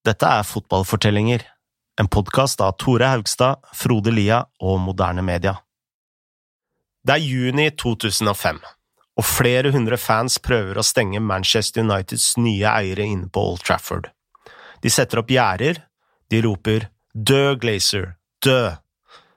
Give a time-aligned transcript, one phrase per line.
[0.00, 1.42] Dette er Fotballfortellinger,
[2.00, 5.58] en podkast av Tore Haugstad, Frode Lia og Moderne Media.
[7.04, 8.62] Det er juni 2005,
[9.20, 14.08] og flere hundre fans prøver å stenge Manchester Uniteds nye eiere inne på Old Trafford.
[14.80, 15.82] De setter opp gjerder,
[16.32, 18.14] de roper Dø, Glazer!
[18.40, 18.72] Dø!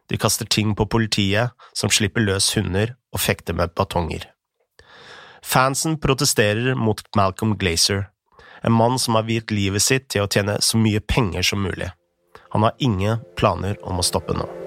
[0.07, 4.29] De kaster ting på politiet, som slipper løs hunder og fekter med batonger.
[5.43, 8.12] Fansen protesterer mot Malcolm Glazer,
[8.63, 11.91] en mann som har viet livet sitt til å tjene så mye penger som mulig.
[12.55, 14.62] Han har ingen planer om å stoppe nå.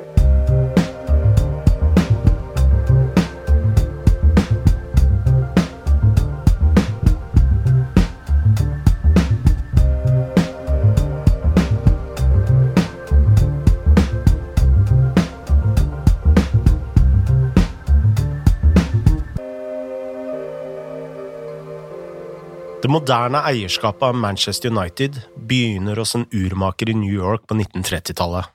[22.86, 25.16] Det moderne eierskapet av Manchester United
[25.48, 28.46] begynner hos en urmaker i New York på 1930-tallet.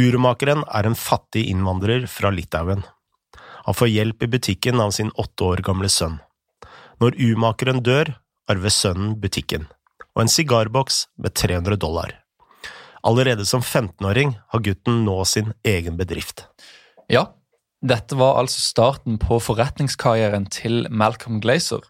[0.00, 2.86] Urmakeren er en fattig innvandrer fra Litauen.
[3.66, 6.14] Han får hjelp i butikken av sin åtte år gamle sønn.
[7.04, 8.14] Når urmakeren dør,
[8.48, 9.68] arver sønnen butikken,
[10.16, 12.16] og en sigarboks med 300 dollar.
[13.04, 16.46] Allerede som 15-åring har gutten nå sin egen bedrift.
[17.12, 17.26] Ja,
[17.84, 21.84] dette var altså starten på forretningskarrieren til Malcolm Glazer.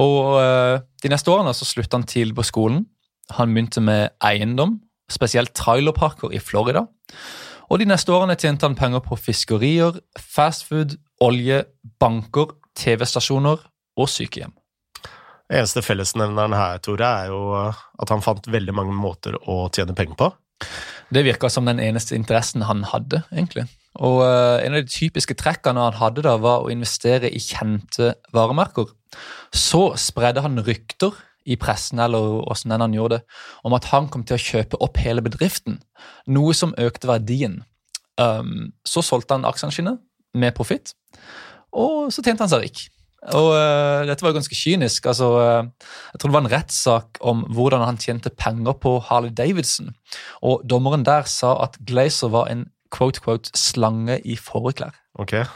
[0.00, 2.84] Og uh, De neste årene så slutta han tidlig på skolen.
[3.38, 4.78] Han begynte med eiendom,
[5.10, 6.86] spesielt trailerparker i Florida.
[7.70, 11.62] Og De neste årene tjente han penger på fiskerier, fastfood, olje,
[12.00, 13.62] banker, TV-stasjoner
[13.96, 14.52] og sykehjem.
[15.52, 20.18] Eneste fellesnevneren her, Tore, er jo at han fant veldig mange måter å tjene penger
[20.20, 20.30] på.
[21.14, 23.68] Det virka som den eneste interessen han hadde, egentlig.
[24.02, 28.14] Og uh, En av de typiske trekkene han hadde, da, var å investere i kjente
[28.34, 28.90] varemerker.
[29.54, 34.24] Så spredde han rykter i pressen eller hvordan han gjorde det, om at han kom
[34.26, 35.78] til å kjøpe opp hele bedriften,
[36.26, 37.60] noe som økte verdien.
[38.16, 39.96] Um, så solgte han aksjene sine
[40.34, 40.94] med profitt,
[41.74, 42.86] og så tjente han seg rik.
[43.32, 45.06] Og uh, Dette var jo ganske kynisk.
[45.08, 49.32] altså uh, Jeg tror det var en rettssak om hvordan han tjente penger på Harley
[49.32, 49.94] Davidson.
[50.44, 54.94] Og Dommeren der sa at Glazer var en quote, quote, slange i fåreklær.
[55.18, 55.46] Okay.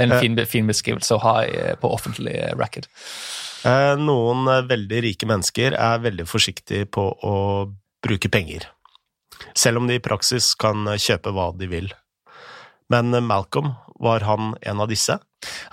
[0.00, 1.34] En fin, fin, beskrivelse å ha
[1.78, 2.34] på offentlig.
[2.40, 7.34] Eh, noen veldig rike mennesker er veldig forsiktige på å
[8.02, 8.64] bruke penger,
[9.54, 11.92] selv om de i praksis kan kjøpe hva de vil.
[12.90, 15.18] Men Malcolm, var han en av disse?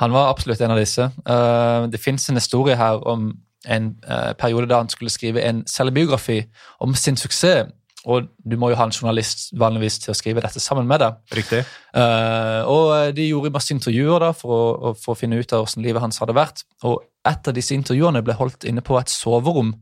[0.01, 1.09] Han var absolutt en av disse.
[1.29, 3.33] Eh, det fins en historie her om
[3.67, 6.43] en eh, periode da han skulle skrive en selvbiografi
[6.79, 7.73] om sin suksess
[8.07, 11.17] og du må jo ha en journalist vanligvis til å skrive dette sammen med deg.
[11.35, 11.65] Riktig.
[11.91, 15.83] Uh, og de gjorde masse intervjuer da for å, for å finne ut av hvordan
[15.83, 16.63] livet hans hadde vært.
[16.87, 19.75] Og et av disse intervjuene ble holdt inne på et soverom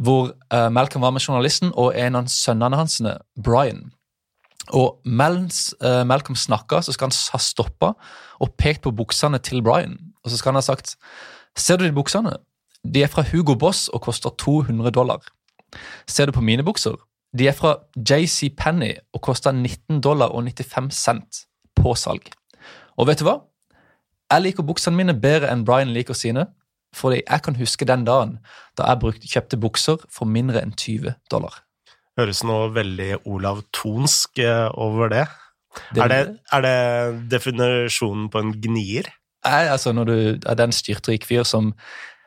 [0.00, 0.30] hvor
[0.72, 2.96] Malcolm var med journalisten og en av sønnene hans,
[3.36, 3.90] Brian.
[4.70, 7.92] Og mens uh, Malcolm snakka, så skal han ha stoppa
[8.40, 9.98] og pekt på buksene til Brian.
[10.22, 10.96] Og så skal han ha sagt
[11.58, 12.36] Ser du de buksene?
[12.82, 15.20] De er fra Hugo Boss og koster 200 dollar.
[16.06, 16.96] Ser du på mine bukser?
[17.38, 21.44] De er fra JC Penny og koster 19 dollar og 95 cent
[21.76, 22.30] på salg.
[22.96, 23.38] Og vet du hva?
[24.32, 26.46] Jeg liker buksene mine bedre enn Brian liker sine,
[26.96, 28.38] fordi jeg kan huske den dagen
[28.78, 31.62] da jeg brukte, kjøpte bukser for mindre enn 20 dollar.
[32.20, 35.26] Høres noe veldig Olav Tonsk eh, over det.
[35.96, 36.18] det er, det
[36.52, 36.78] er det
[37.32, 39.08] definisjonen på en gnier?
[39.46, 41.72] Nei, altså Når du er den styrtrik fyr som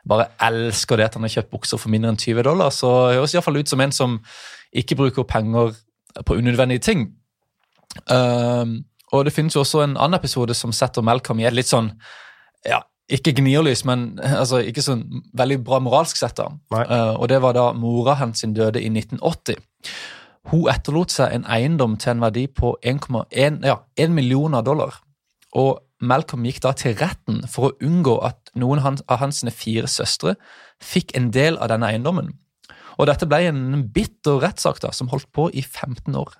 [0.06, 3.32] bare elsker det at han har kjøpt bukser for mindre enn 20 dollar, så høres
[3.32, 4.18] det iallfall ut som en som
[4.76, 5.72] ikke bruker penger
[6.26, 7.08] på unødvendige ting.
[8.06, 11.70] Um, og det finnes jo også en annen episode som setter Malcolm i et litt
[11.70, 11.88] sånn
[12.66, 15.04] ja, ikke gnirlys, men altså, ikke sånn
[15.38, 16.40] veldig bra moralsk sett.
[16.40, 16.50] da.
[16.74, 19.60] Uh, og det var da mora hans døde i 1980.
[20.50, 25.00] Hun etterlot seg en eiendom til en verdi på 1,1 ja, 1 millioner dollar.
[25.58, 30.36] Og Malcolm gikk da til retten for å unngå at noen av hans fire søstre
[30.82, 32.34] fikk en del av denne eiendommen.
[32.96, 36.34] Og dette ble en bitter rettssak da, som holdt på i 15 år.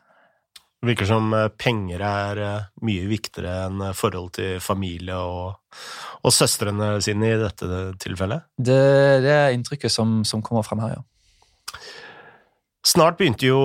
[0.86, 5.56] Det virker som eh, penger er eh, mye viktigere enn eh, forhold til familie og,
[6.22, 8.44] og søstrene sine i dette tilfellet?
[8.54, 8.76] Det,
[9.24, 11.82] det er inntrykket som, som, kommer frem her, ja.
[12.86, 13.58] Snart begynte jo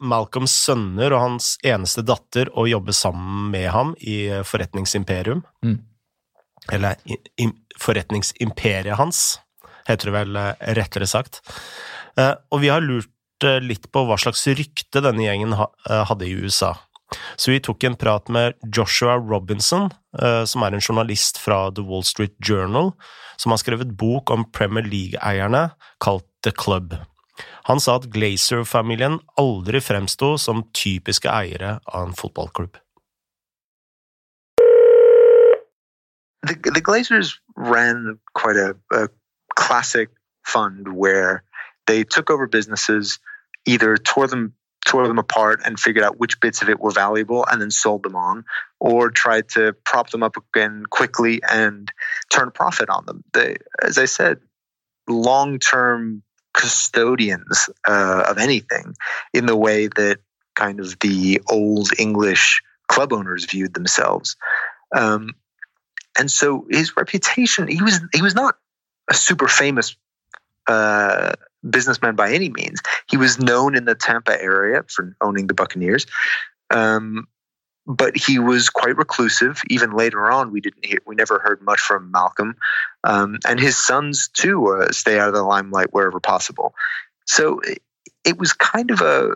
[0.00, 4.16] Malcolms sønner og hans eneste datter å jobbe sammen med ham i
[4.48, 5.42] forretningsimperium.
[5.60, 5.76] Mm.
[6.72, 6.96] Eller
[7.76, 9.42] forretningsimperiet hans,
[9.84, 10.40] heter det vel
[10.80, 11.42] rettere sagt.
[12.16, 13.11] Og vi har lurt
[13.62, 16.74] litt på hva slags rykte denne gjengen eh, hadde i USA.
[17.36, 19.90] Så vi tok en prat med Joshua Robinson,
[20.48, 22.94] som er en journalist fra The Wall Street Journal,
[23.36, 25.66] som har skrevet bok om Premier League-eierne
[26.00, 26.96] kalt The Club.
[27.68, 32.78] Han sa at Glazer-familien aldri fremsto som typiske eiere av en fotballklubb.
[36.42, 39.08] The, the Glazers ran quite a, a
[39.54, 40.10] classic
[40.44, 41.44] fund where
[41.86, 43.18] they took over businesses,
[43.66, 44.54] either tore them
[44.84, 48.02] tore them apart and figured out which bits of it were valuable and then sold
[48.02, 48.44] them on,
[48.80, 51.92] or tried to prop them up again quickly and
[52.30, 53.22] turn a profit on them.
[53.32, 54.38] They, as I said,
[55.08, 56.22] long term
[56.54, 58.94] custodians uh, of anything
[59.32, 60.18] in the way that
[60.54, 64.36] kind of the old English club owners viewed themselves.
[64.94, 65.30] Um,
[66.18, 68.56] and so his reputation, he was he was not
[69.08, 69.96] a super famous
[70.66, 71.32] uh,
[71.68, 72.80] businessman by any means.
[73.08, 76.06] He was known in the Tampa area for owning the Buccaneers.
[76.70, 77.26] Um,
[77.86, 79.60] but he was quite reclusive.
[79.68, 82.56] Even later on, we didn't hear, we never heard much from Malcolm,
[83.04, 86.74] um, and his sons too uh, stay out of the limelight wherever possible.
[87.26, 87.82] So it,
[88.24, 89.34] it was kind of a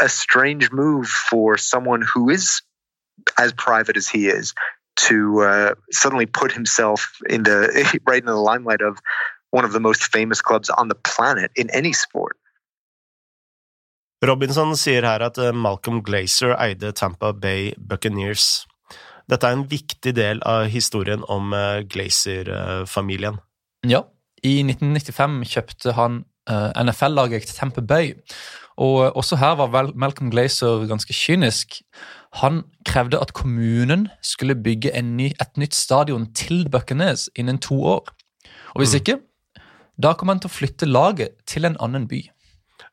[0.00, 2.62] a strange move for someone who is
[3.38, 4.52] as private as he is
[4.96, 8.98] to uh, suddenly put himself in the right in the limelight of
[9.54, 12.36] one of the most famous clubs on the planet in any sport.
[14.24, 18.64] Robinson sier her at eh, Malcolm Glazer eide Tampa Bay Buccaneers.
[19.30, 23.38] Dette er en viktig del av historien om eh, Glazer-familien.
[23.84, 24.04] Ja,
[24.44, 28.14] i 1995 kjøpte han eh, NFL-laget til Tampa Bay,
[28.80, 31.78] og også her var Malcolm Glazer ganske kynisk.
[32.40, 38.10] Han krevde at kommunen skulle bygge ny, et nytt stadion til Buccaneers innen to år.
[38.74, 39.00] Og hvis mm.
[39.00, 39.18] ikke,
[39.96, 42.22] da kommer han til å flytte laget til en annen by.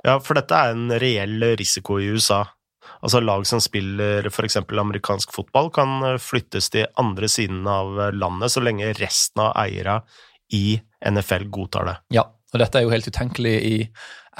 [0.05, 2.43] Ja, for dette er en reell risiko i USA.
[3.01, 4.59] Altså Lag som spiller f.eks.
[4.61, 10.01] amerikansk fotball, kan eh, flyttes til andre siden av landet så lenge resten av eierne
[10.53, 10.75] i
[11.07, 11.95] NFL godtar det.
[12.17, 13.75] Ja, og dette er jo helt utenkelig i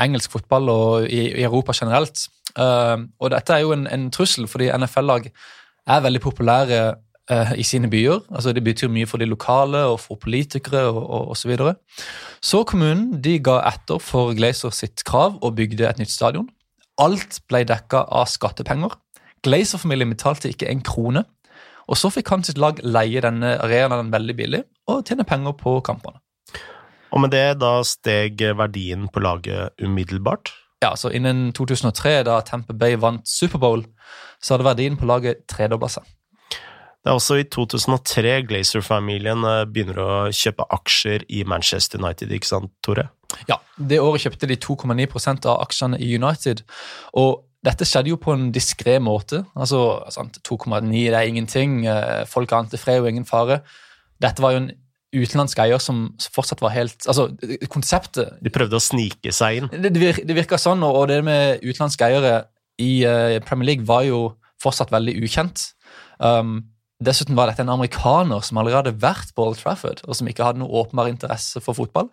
[0.02, 2.28] engelsk fotball og i, i Europa generelt.
[2.52, 6.82] Uh, og dette er jo en, en trussel, fordi NFL-lag er veldig populære
[7.32, 8.22] uh, i sine byer.
[8.30, 11.76] Altså Det betyr mye for de lokale og for politikere og, og så videre.
[12.42, 16.50] Så kommunen de ga etter for Glazer sitt krav og bygde et nytt stadion.
[17.02, 18.98] Alt ble dekka av skattepenger.
[19.42, 21.24] Glazer-familien betalte ikke en krone.
[21.90, 24.62] Og så fikk han sitt lag leie denne arenaen veldig billig
[24.92, 26.22] og tjene penger på kampene.
[27.12, 30.54] Og med det da steg verdien på laget umiddelbart?
[30.82, 33.84] Ja, så Innen 2003, da Tamper Bay vant Superbowl,
[34.42, 36.08] så hadde verdien på laget tredobla seg.
[37.02, 42.50] Det er også i 2003 Glazer-familien eh, begynner å kjøpe aksjer i Manchester United, ikke
[42.52, 43.08] sant, Tore?
[43.50, 46.62] Ja, det året kjøpte de 2,9% av aksjene i United.
[47.18, 49.42] Og dette skjedde jo på en diskré måte.
[49.58, 50.02] Altså,
[50.46, 51.82] 2,9 det er ingenting.
[51.90, 53.64] Eh, folk ante fred og ingen fare.
[54.22, 54.72] Dette var jo en
[55.12, 57.26] utenlandsk eier som fortsatt var helt Altså,
[57.68, 59.72] konseptet De prøvde å snike seg inn?
[59.74, 62.36] Det, det virka sånn, og det med utenlandske eiere
[62.80, 64.22] i uh, Premier League var jo
[64.62, 65.66] fortsatt veldig ukjent.
[66.22, 66.71] Um,
[67.04, 70.46] dessuten var dette en amerikaner som allerede hadde vært på Old Trafford, og som ikke
[70.46, 72.12] hadde noe åpenbar interesse for fotball.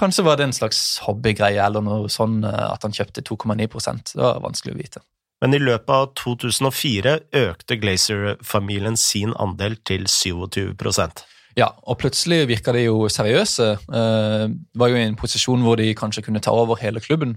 [0.00, 3.68] Kanskje var det en slags hobbygreie eller noe sånn uh, at han kjøpte 2,9
[4.14, 5.04] Det var vanskelig å vite.
[5.44, 11.24] Men i løpet av 2004 økte Glazer-familien sin andel til 27%
[11.58, 13.66] ja, og plutselig virka de jo seriøse.
[13.94, 14.44] Eh,
[14.74, 17.36] var jo i en posisjon hvor de kanskje kunne ta over hele klubben.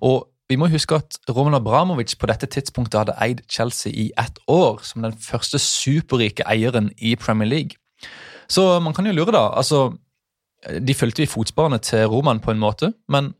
[0.00, 4.38] Og vi må huske at Roman Abramovic på dette tidspunktet hadde eid Chelsea i ett
[4.50, 7.78] år, som den første superrike eieren i Premier League.
[8.50, 9.44] Så man kan jo lure, da.
[9.54, 9.92] altså,
[10.86, 13.34] De fulgte i fotsporene til Roman på en måte, men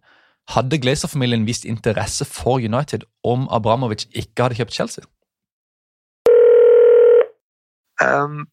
[0.49, 5.05] hadde Glazer-familien vist interesse for United om Abramovic ikke hadde kjøpt Chelsea?
[8.01, 8.47] Um,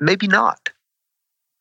[0.00, 0.73] maybe not.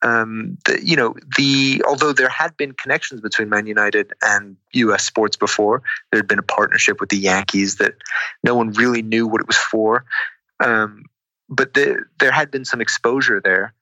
[0.03, 5.03] Um, the, you know, the although there had been connections between Man United and U.S.
[5.03, 5.81] sports before,
[6.11, 7.95] there had been a partnership with the Yankees that
[8.43, 10.03] no one really knew what it was for.
[10.59, 11.05] Um,
[11.49, 13.73] but the, there had been some exposure there.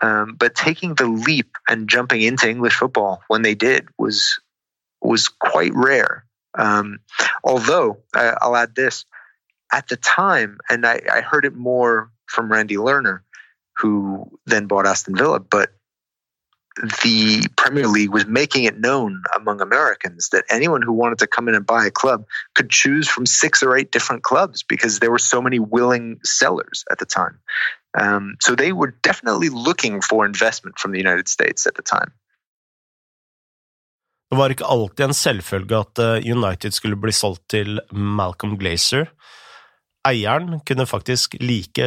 [0.00, 4.40] Um, but taking the leap and jumping into English football when they did was
[5.00, 6.24] was quite rare.
[6.58, 7.00] Um,
[7.44, 9.04] although I'll add this:
[9.72, 13.20] at the time, and I, I heard it more from Randy Lerner
[13.78, 15.40] who then bought Aston Villa.
[15.40, 15.70] But
[16.76, 21.48] the Premier League was making it known among Americans that anyone who wanted to come
[21.48, 25.10] in and buy a club could choose from six or eight different clubs because there
[25.10, 27.38] were so many willing sellers at the time.
[27.98, 32.12] Um, so they were definitely looking for investment from the United States at the time.
[34.30, 39.06] Det var ikke alltid en selvfølge at uh, United skulle bli solgt til Malcolm Glazer.
[40.06, 41.86] Eieren kunne faktisk like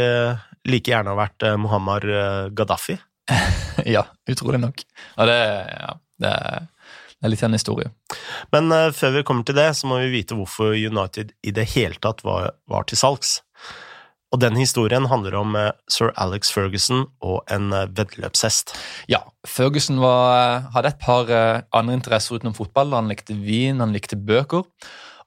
[0.72, 2.98] like gjerne ha vært eh, Muhammar eh, Gaddafi.
[3.96, 4.84] ja, utrolig nok.
[5.18, 6.34] Og det, ja, det,
[7.20, 7.92] Det er litt av en historie.
[8.56, 11.68] Men uh, før vi kommer til det, så må vi vite hvorfor United i det
[11.76, 13.42] hele tatt var, var til salgs.
[14.30, 18.72] Og den historien handler om uh, sir Alex Ferguson og en uh, veddeløpshest.
[19.12, 21.28] Ja, Ferguson var, hadde et par
[21.76, 22.96] andre interesser utenom fotball.
[22.96, 24.64] Han likte vin, han likte bøker,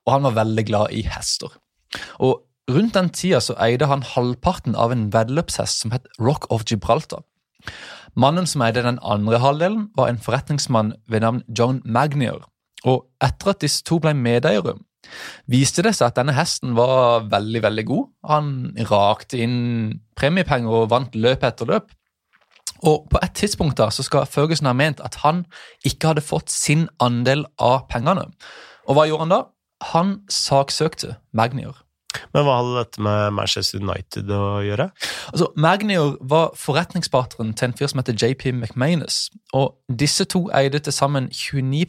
[0.06, 1.52] og han var veldig glad i hester.
[2.25, 2.40] Og
[2.71, 7.25] Rundt den tida så eide han halvparten av en veddeløpshest som het Rock of Gibraltar.
[8.14, 12.42] Mannen som eide den andre halvdelen, var en forretningsmann ved navn John Magnier.
[12.85, 14.76] Og etter at disse to ble medeiere,
[15.50, 18.09] viste det seg at denne hesten var veldig veldig god.
[18.31, 18.52] Han
[18.90, 19.59] rakte inn
[20.19, 21.90] premiepenger og vant løp etter løp.
[22.83, 25.45] Og På et tidspunkt da, så skal Ferguson ha ment at han
[25.87, 28.26] ikke hadde fått sin andel av pengene.
[28.90, 29.40] Og hva gjorde han da?
[29.92, 31.75] Han saksøkte Magnier.
[32.32, 34.88] Men hva hadde dette med Manchester United å gjøre?
[35.32, 39.26] Altså, Magnior var forretningspartneren til en fyr som heter JP McManus.
[39.52, 41.86] Og disse to eide til sammen 29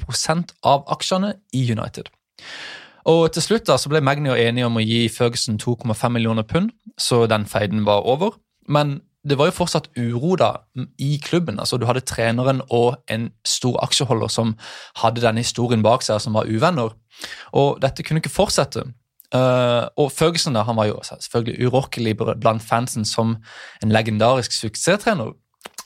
[0.64, 2.12] av aksjene i United.
[3.06, 6.72] Og Til slutt da, så ble Magnior enige om å gi Ferguson 2,5 millioner pund,
[6.98, 8.38] så den feiden var over.
[8.68, 10.52] Men det var jo fortsatt uro da
[11.00, 11.60] i klubben.
[11.60, 14.56] altså Du hadde treneren og en stor aksjeholder som
[15.00, 16.92] hadde denne historien bak seg, som var uvenner.
[17.52, 18.84] Og dette kunne ikke fortsette.
[19.34, 23.38] Uh, og Ferguson da, han var jo selvfølgelig urokkelig blant fansen som
[23.82, 25.34] en legendarisk suksesstrener.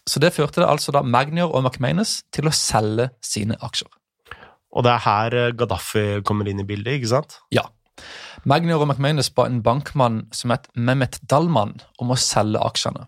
[0.08, 3.90] Så det førte det altså da Magnior og McManus til å selge sine aksjer.
[4.76, 7.40] Og det er her eh, Gaddafi kommer inn i bildet, ikke sant?
[7.56, 7.66] Ja.
[8.48, 13.08] Magnior og McManus ba en bankmann som het Mehmet Dalman om å selge aksjene.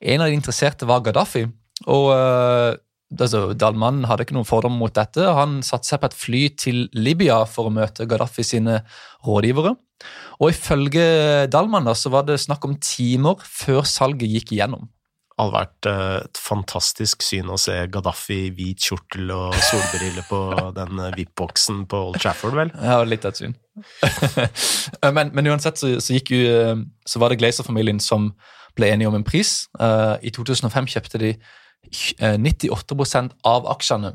[0.00, 1.46] En av de interesserte var Gaddafi,
[1.90, 2.72] og uh,
[3.18, 5.24] altså, Dalman hadde ikke noen fordom mot dette.
[5.36, 8.80] Han satte seg på et fly til Libya for å møte Gaddafi sine
[9.26, 9.74] rådgivere.
[10.42, 14.88] Og Ifølge Dalman da, så var det snakk om timer før salget gikk igjennom.
[15.32, 20.26] Det hadde vært eh, et fantastisk syn å se Gaddafi i hvit kjortel og solbriller
[20.28, 20.40] på
[20.78, 22.72] den eh, VIP-boksen på Old Trafford, vel?
[22.76, 23.56] Ja, litt av et syn.
[25.16, 28.30] men, men, uansett så, så, gikk jo, eh, så var det Glazer-familien som
[28.76, 29.66] ble enige om en pris.
[30.24, 31.32] I 2005 kjøpte de
[31.90, 34.14] 98 eh, av aksjene,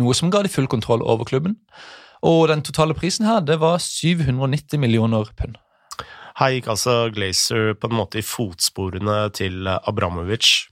[0.00, 1.58] noe som ga de full kontroll over klubben.
[2.24, 5.58] Og den totale prisen her, det var 790 millioner pund.
[6.38, 10.66] Her gikk altså Glazer på en måte i fotsporene til Abramovic.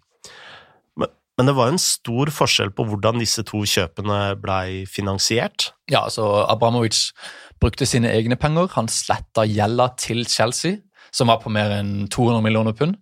[0.99, 5.71] Men, men det var en stor forskjell på hvordan disse to kjøpene blei finansiert?
[5.93, 7.13] Ja, altså Abramovic
[7.63, 8.73] brukte sine egne penger.
[8.75, 10.81] Han sletta gjelda til Chelsea
[11.15, 12.97] som var på mer enn 200 millioner pund.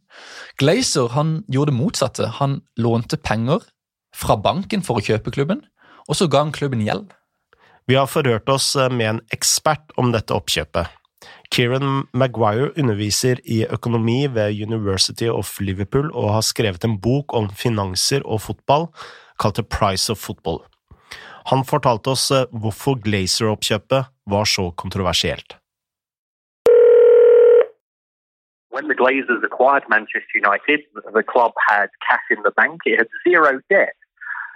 [0.61, 2.31] Glazer han gjorde det motsatte.
[2.41, 3.65] Han lånte penger
[4.17, 5.63] fra banken for å kjøpe klubben,
[6.09, 7.13] og så ga han klubben gjeld.
[7.89, 10.97] Vi har forhørt oss med en ekspert om dette oppkjøpet.
[11.51, 17.51] Kieran Maguire underviser i økonomi ved University of Liverpool og har skrevet en bok om
[17.51, 18.87] finanser og fotball
[19.41, 20.63] kalt The Price of Football.
[21.51, 25.57] Han fortalte oss hvorfor Glazer-oppkjøpet var så kontroversielt.
[28.81, 30.81] When the Glazers acquired Manchester United,
[31.13, 33.95] the club had cash in the bank, it had zero debt.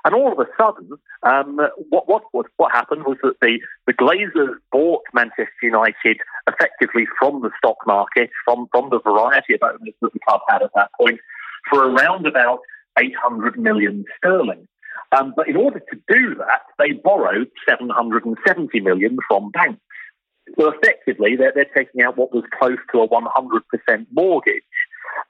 [0.05, 0.91] And all of a sudden,
[1.23, 7.07] um, what, what, what, what, happened was that the, the Glazers bought Manchester United effectively
[7.19, 10.71] from the stock market, from, from the variety of owners that the club had at
[10.75, 11.21] that point,
[11.71, 12.61] for around about
[12.99, 14.69] 800 million sterling.
[15.17, 19.81] Um, but in order to do that, they borrowed 770 million from banks.
[20.59, 24.63] So effectively, they're, they're taking out what was close to a 100% mortgage.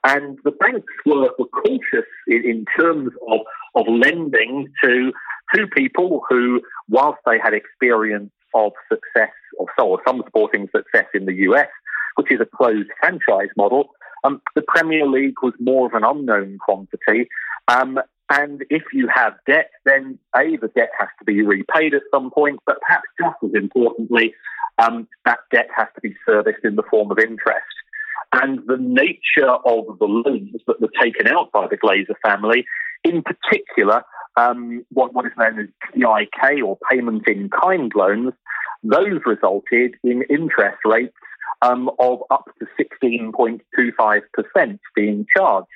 [0.03, 3.39] And the banks were, were cautious in, in terms of,
[3.75, 5.11] of lending to,
[5.55, 11.05] to people who, whilst they had experience of success, or so, or some sporting success
[11.13, 11.69] in the US,
[12.15, 13.89] which is a closed franchise model,
[14.23, 17.29] um, the Premier League was more of an unknown quantity.
[17.67, 22.01] Um, and if you have debt, then A, the debt has to be repaid at
[22.13, 24.33] some point, but perhaps just as importantly,
[24.79, 27.65] um, that debt has to be serviced in the form of interest.
[28.33, 32.65] And the nature of the loans that were taken out by the Glazer family,
[33.03, 34.03] in particular,
[34.37, 38.33] um, what, what is known as PIK or payment in kind loans,
[38.83, 41.13] those resulted in interest rates
[41.61, 42.65] um, of up to
[43.03, 45.67] 16.25% being charged.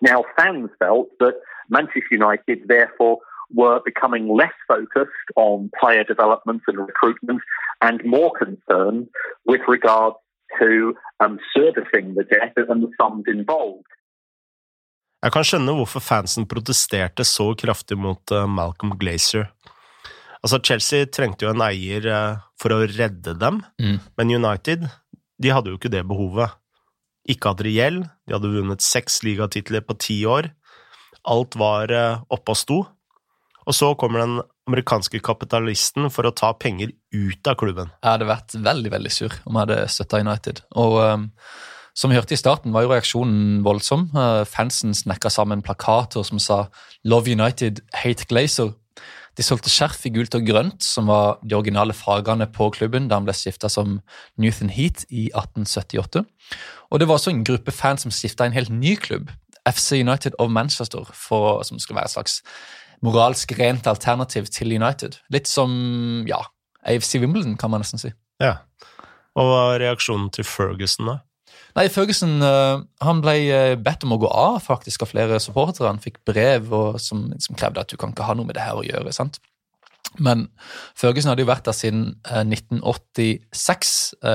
[0.00, 1.34] Now, fans felt that
[1.68, 3.18] Manchester United, therefore,
[3.50, 7.42] were becoming less focused on player development and recruitment
[7.80, 9.08] and more concerned
[9.46, 10.14] with regard
[10.60, 13.86] to um, servicing the debt and the sums involved.
[15.24, 19.46] Jeg kan skjønne hvorfor fansen protesterte så kraftig mot uh, Malcolm Glazer.
[20.44, 23.96] Altså, Chelsea trengte jo en eier uh, for å redde dem, mm.
[24.20, 24.84] men United
[25.40, 26.52] de hadde jo ikke det behovet.
[27.24, 30.50] Ikke hadde de gjeld, de hadde vunnet seks ligatitler på ti år.
[31.30, 32.80] Alt var uh, oppe og sto.
[33.64, 37.92] Og så kommer den amerikanske kapitalisten for å ta penger ut av klubben.
[38.02, 40.60] Jeg hadde vært veldig veldig sur om jeg hadde støtta United.
[40.80, 41.26] Og um,
[41.96, 44.08] som vi hørte i starten, var jo reaksjonen voldsom.
[44.16, 46.66] Uh, fansen snekka sammen plakater som sa
[47.04, 48.74] 'Love United, hate Glazer'.
[49.34, 53.18] De solgte skjerf i gult og grønt, som var de originale fargene på klubben da
[53.18, 54.00] han ble skifta som
[54.38, 56.22] Newton Heat i 1878.
[56.90, 59.32] Og det var også en gruppe fans som skifta en helt ny klubb,
[59.68, 62.40] FC United of Manchester, for, som skulle være et slags
[63.04, 65.18] moralsk rent alternativ til United.
[65.32, 66.40] Litt som ja,
[66.84, 68.12] AFC Wimbledon, kan man nesten si.
[68.42, 68.58] Ja.
[69.34, 71.20] Og hva var reaksjonen til Ferguson, da?
[71.74, 75.90] Nei, Ferguson uh, han ble uh, bedt om å gå av faktisk av flere supportere.
[75.90, 78.62] Han fikk brev og, som, som, krevde at du kan ikke ha noe med det
[78.62, 79.14] her å gjøre.
[79.14, 79.40] sant?
[80.18, 80.48] Men
[80.98, 83.94] Ferguson hadde jo vært der siden uh, 1986.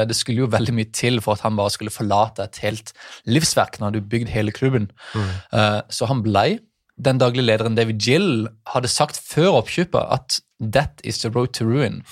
[0.09, 2.93] det skulle jo veldig mye til for at han bare skulle forlate et helt
[3.29, 4.89] livsverk når han hadde bygd hele klubben.
[5.15, 5.29] Mm.
[5.89, 6.59] så han blei
[6.99, 11.63] den daglige lederen David Gill hadde sagt før oppkjøpet at 'that is the road to
[11.63, 12.03] ruin'.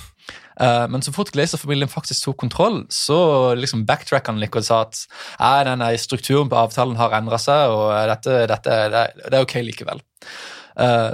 [0.90, 5.04] Men så fort Glazer-familien faktisk tok kontroll, så liksom backtracked han litt og sa at
[5.40, 10.02] nei, nei, strukturen på avtalen har endra seg, og dette, dette det, er ok likevel.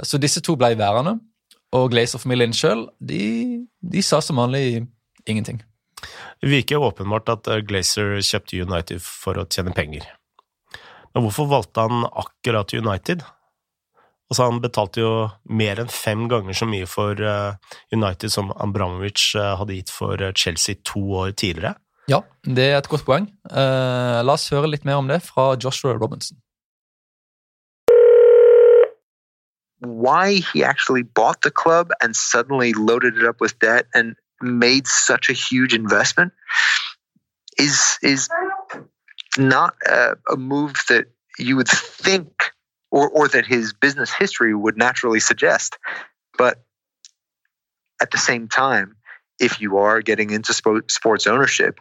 [0.04, 1.18] Så disse to blei værende,
[1.74, 4.84] og Glazer-familien sjøl de, de, sa som vanlig
[5.26, 5.60] ingenting.
[6.42, 10.06] Det virker åpenbart at eh, Glazer kjøpte United for å tjene penger.
[11.14, 13.24] Men hvorfor valgte han akkurat United?
[14.30, 15.12] Altså, han betalte jo
[15.52, 17.54] mer enn fem ganger så mye for uh,
[17.92, 21.76] United som Ambramovic uh, hadde gitt for Chelsea to år tidligere.
[22.10, 23.30] Ja, det er et godt poeng.
[23.48, 26.36] la oss høre litt mer om det fra Joshua Robinson.
[29.84, 34.86] Why he actually bought the club and suddenly loaded it up with debt and made
[34.86, 36.32] such a huge investment
[37.58, 38.28] is is
[39.38, 41.06] not a, a move that
[41.38, 42.52] you would think
[42.90, 45.78] or, or that his business history would naturally suggest.
[46.38, 46.62] But
[48.00, 48.96] at the same time,
[49.40, 51.80] if you are getting into sports ownership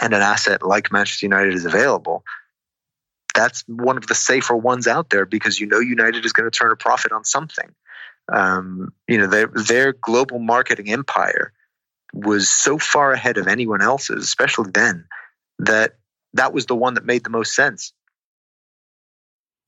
[0.00, 2.24] and an asset like Manchester United is available,
[3.36, 6.58] that's one of the safer ones out there because you know United is going to
[6.58, 7.70] turn a profit on something.
[8.32, 11.52] Um, you know, their, their global marketing empire
[12.12, 15.04] was so far ahead of anyone else's, especially then,
[15.58, 15.90] that
[16.32, 17.92] that was the one that made the most sense.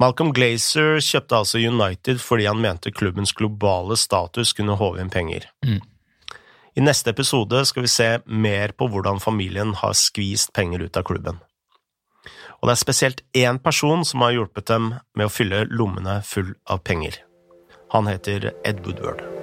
[0.00, 5.48] Malcolm Glazer kjøpte altså United fordi han mente klubbens globale status kunne håve inn penger.
[5.66, 5.81] Mm.
[6.78, 11.02] I neste episode skal vi se mer på hvordan familien har skvist penger ut av
[11.09, 11.40] klubben.
[12.59, 16.55] Og det er spesielt én person som har hjulpet dem med å fylle lommene full
[16.66, 17.21] av penger.
[17.94, 19.38] Han heter Ed Woodward.